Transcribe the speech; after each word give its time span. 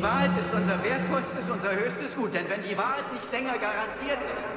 Die 0.00 0.06
Wahrheit 0.06 0.30
ist 0.40 0.48
unser 0.50 0.82
wertvollstes, 0.82 1.50
unser 1.50 1.72
höchstes 1.72 2.16
Gut, 2.16 2.32
denn 2.32 2.48
wenn 2.48 2.62
die 2.62 2.74
Wahrheit 2.74 3.12
nicht 3.12 3.30
länger 3.30 3.52
garantiert 3.58 4.16
ist, 4.34 4.48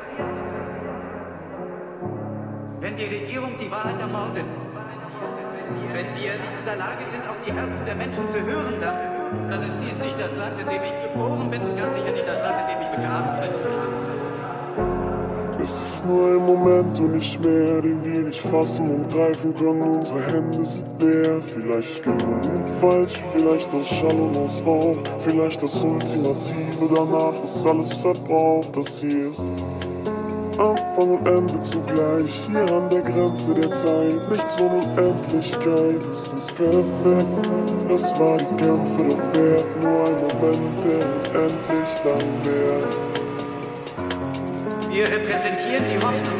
wenn 2.80 2.96
die 2.96 3.04
Regierung 3.04 3.52
die 3.60 3.70
Wahrheit 3.70 4.00
ermordet, 4.00 4.46
wenn 5.92 6.06
wir 6.16 6.32
nicht 6.40 6.56
in 6.58 6.66
der 6.66 6.78
Lage 6.78 7.04
sind, 7.12 7.28
auf 7.28 7.36
die 7.46 7.52
Herzen 7.52 7.84
der 7.86 7.96
Menschen 7.96 8.30
zu 8.30 8.40
hören, 8.40 8.80
dann, 8.80 9.50
dann 9.50 9.64
ist 9.64 9.78
dies 9.82 10.00
nicht 10.00 10.18
das 10.18 10.34
Land, 10.38 10.58
in 10.62 10.66
dem 10.66 10.82
ich 10.82 11.12
geboren 11.12 11.52
bin 11.52 11.62
und 11.62 11.76
ganz 11.76 11.94
sicher 11.94 12.14
nicht 12.14 12.26
das 12.26 12.40
Land, 12.40 12.62
in 12.62 12.78
dem 12.78 12.82
ich 12.84 12.96
begraben 12.96 13.36
sein 13.36 13.52
möchte. 13.52 14.13
Es 15.64 15.72
ist 15.82 16.06
nur 16.06 16.28
ein 16.28 16.46
Moment 16.46 17.00
und 17.00 17.14
nicht 17.14 17.40
mehr, 17.42 17.82
den 17.82 18.04
wir 18.04 18.20
nicht 18.24 18.42
fassen 18.42 18.86
und 18.86 19.10
greifen 19.10 19.56
können. 19.56 19.82
Unsere 19.82 20.22
Hände 20.28 20.66
sind 20.66 21.02
leer. 21.02 21.42
Vielleicht 21.42 22.04
genug 22.04 22.42
falsch, 22.82 23.24
vielleicht 23.34 23.74
aus 23.74 23.88
Schall 23.88 24.20
und 24.20 24.36
aus 24.36 24.62
Rauch. 24.66 24.98
Vielleicht 25.20 25.64
das 25.64 25.82
Ultimative 25.82 26.90
danach 26.94 27.42
ist 27.42 27.66
alles 27.66 27.94
verbraucht. 27.94 28.76
Das 28.76 29.00
hier 29.00 29.32
ist 29.32 29.40
Anfang 30.60 31.18
und 31.18 31.28
Ende 31.28 31.62
zugleich. 31.64 32.42
Hier 32.52 32.76
an 32.76 32.90
der 32.90 33.02
Grenze 33.02 33.54
der 33.54 33.70
Zeit, 33.72 34.30
nichts 34.30 34.60
ohne 34.60 34.84
Unendlichkeit. 34.84 36.04
Es 36.12 36.34
ist 36.34 36.56
perfekt, 36.56 37.88
das 37.88 38.20
war 38.20 38.38
die 38.38 38.56
Kämpfe 38.58 39.04
doch 39.08 39.40
wert. 39.40 39.66
Nur 39.82 40.08
ein 40.08 40.18
Moment, 40.28 40.80
der 40.84 41.42
unendlich 41.42 42.04
lang 42.04 42.46
währt. 42.46 43.03
Wir 44.94 45.06
repräsentieren 45.06 45.86
die 45.90 45.98
Hoffnung. 45.98 46.40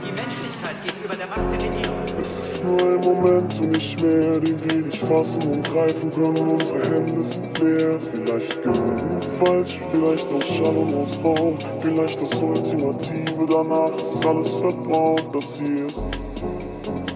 Die 0.00 0.12
Menschlichkeit 0.12 0.82
gegenüber 0.82 1.14
der 1.14 1.26
Macht 1.26 1.42
der 1.52 1.62
Regierung. 1.62 2.02
Es 2.22 2.38
ist 2.38 2.64
nur 2.64 2.80
ein 2.80 3.00
Moment 3.00 3.60
und 3.60 3.72
nicht 3.72 4.00
mehr, 4.00 4.40
den 4.40 4.64
wir 4.64 4.86
nicht 4.86 5.02
fassen 5.02 5.42
und 5.42 5.62
greifen 5.62 6.10
können. 6.10 6.48
Unsere 6.48 6.80
Hände 6.90 7.22
sind 7.22 7.58
leer. 7.58 7.98
Vielleicht 8.00 8.62
genug 8.62 9.24
falsch, 9.38 9.78
vielleicht 9.92 10.32
aus 10.32 10.46
Schall 10.46 10.74
und 10.74 10.94
aus 10.94 11.20
Raum. 11.22 11.58
Vielleicht 11.80 12.22
das 12.22 12.42
Ultimative 12.42 13.46
danach 13.46 13.94
ist 13.94 14.24
alles 14.24 14.50
verbraucht. 14.52 15.26
Das 15.34 15.60
hier 15.60 15.86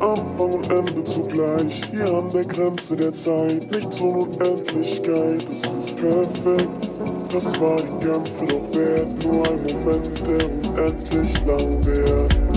Anfang 0.01 0.53
und 0.53 0.71
Ende 0.71 1.05
zugleich. 1.05 1.81
Hier 1.91 2.12
an 2.12 2.29
der 2.29 2.45
Grenze 2.45 2.97
der 2.97 3.15
Zeit, 3.15 3.71
nichts 3.71 3.99
ohne 4.03 4.25
Unendlichkeit. 4.25 5.47
Es 5.49 5.87
ist 5.87 5.97
perfekt. 5.97 6.88
Das 7.31 7.61
war 7.61 7.77
die 7.77 8.07
Kämpfe 8.07 8.47
doch 8.47 8.75
wert, 8.75 9.23
nur 9.23 9.47
ein 9.47 9.61
Moment, 9.61 10.27
der 10.27 10.47
unendlich 10.71 11.47
lang 11.47 11.84
währt. 11.84 12.48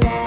left. 0.00 0.25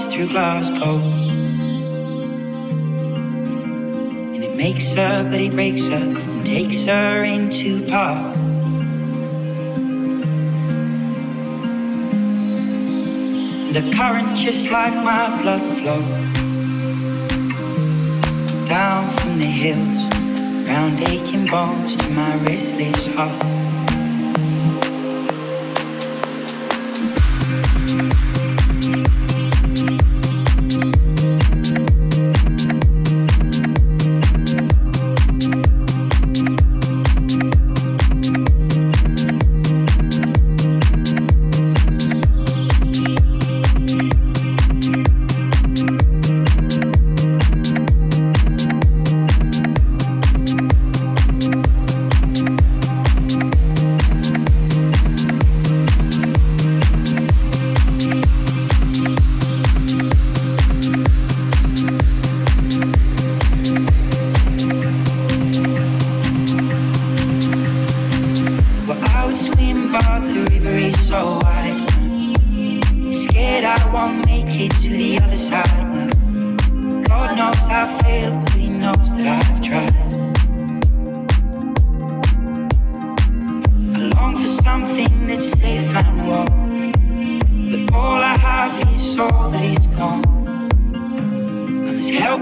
Runs 0.00 0.14
through 0.14 0.28
Glasgow. 0.28 0.98
And 4.34 4.42
it 4.42 4.56
makes 4.56 4.94
her, 4.94 5.24
but 5.24 5.40
it 5.40 5.52
breaks 5.52 5.88
her, 5.88 5.96
and 5.96 6.46
takes 6.46 6.86
her 6.86 7.24
into 7.24 7.84
park. 7.86 8.36
And 13.66 13.74
the 13.74 13.90
current, 13.94 14.36
just 14.36 14.70
like 14.70 14.94
my 14.94 15.42
blood 15.42 15.62
flow 15.62 16.02
down 18.66 19.10
from 19.10 19.38
the 19.38 19.44
hills, 19.44 20.04
round 20.66 21.00
aching 21.00 21.46
bones 21.46 21.96
to 21.96 22.08
my 22.10 22.36
restless 22.36 23.06
heart. 23.08 23.59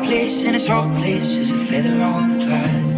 hopeless 0.09 0.43
and 0.45 0.57
it's 0.57 0.67
hopeless 0.67 1.39
as 1.39 1.51
a 1.51 1.55
feather 1.55 2.03
on 2.03 2.39
the 2.39 2.45
cloud. 2.47 2.98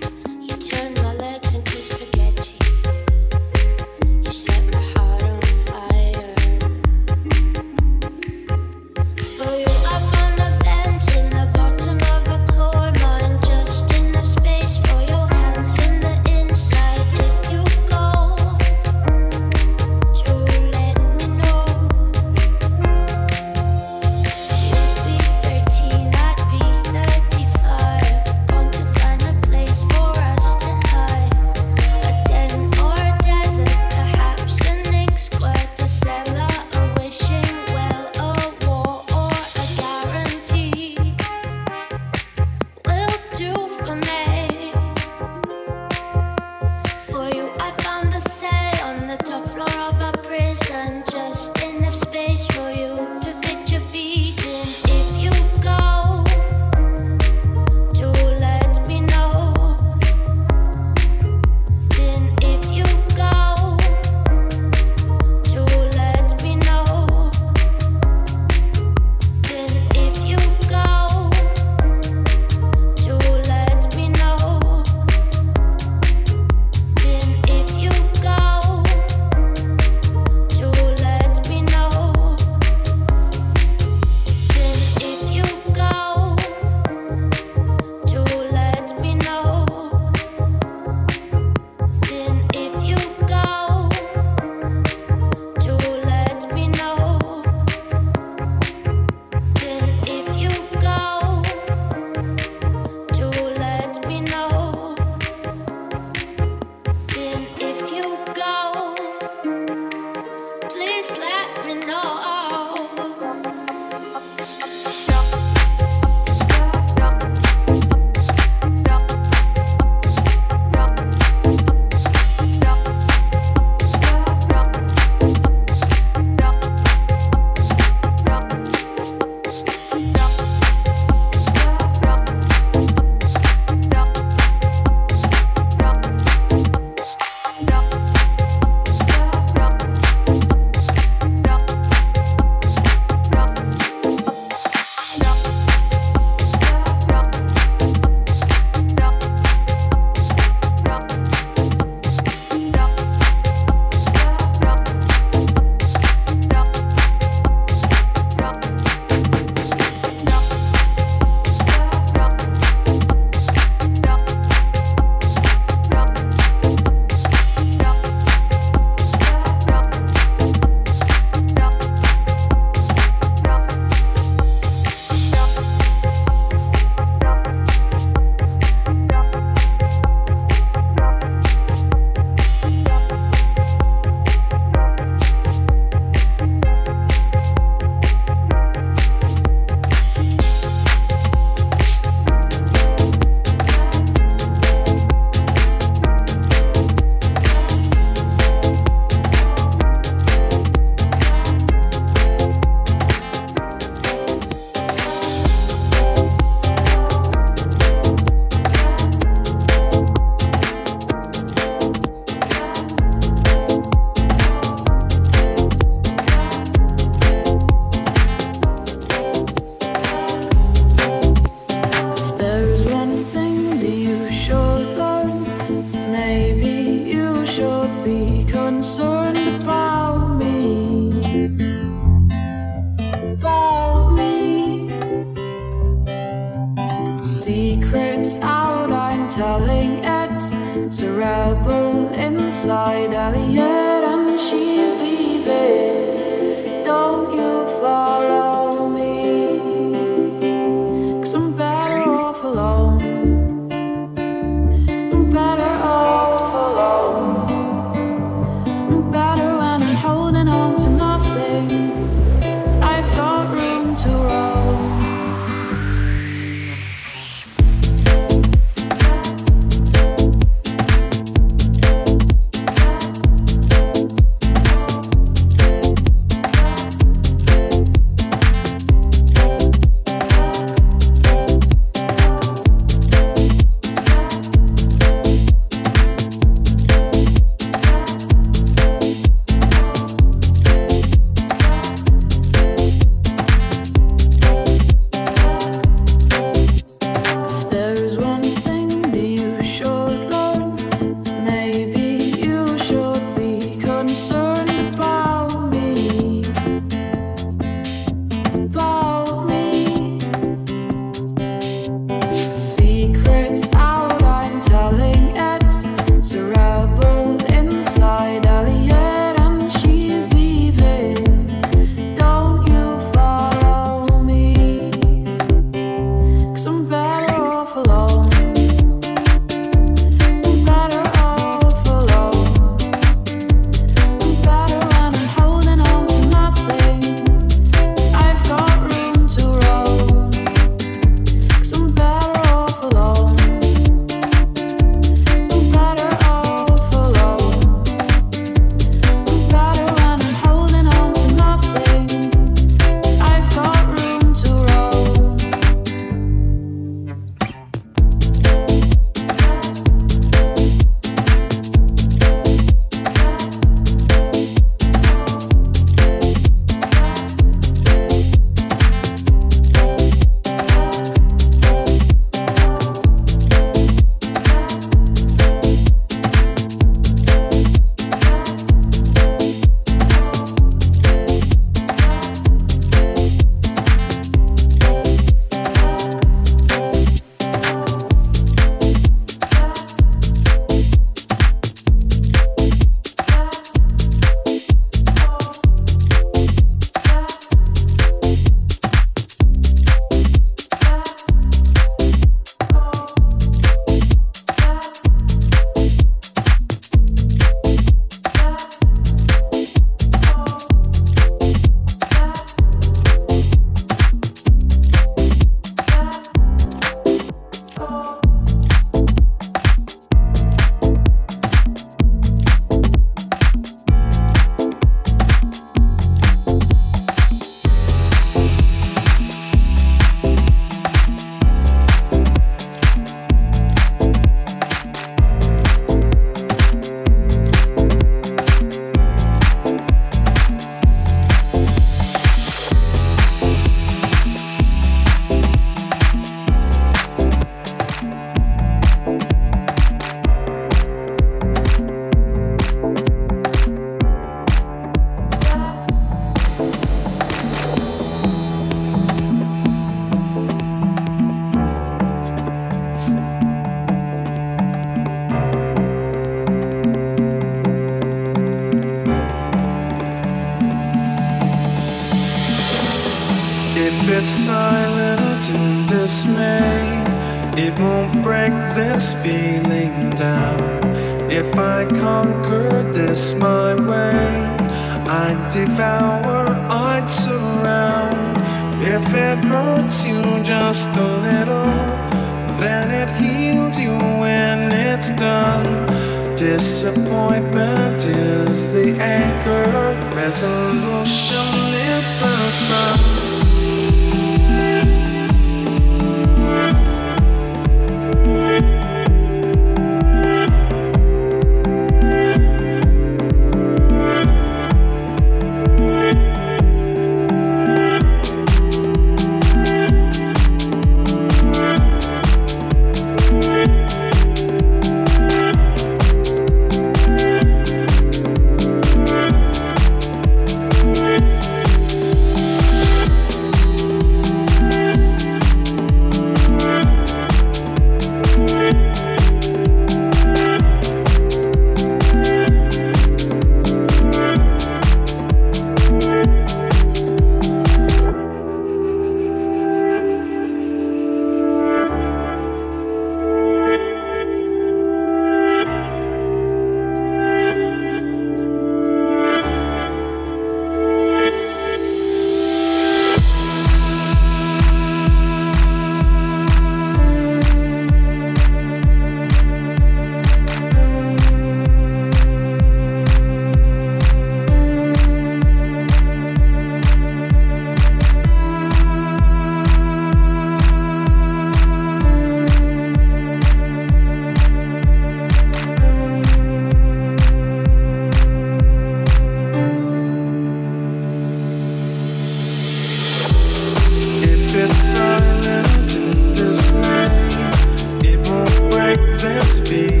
be 599.71 600.00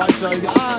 an. 0.00 0.69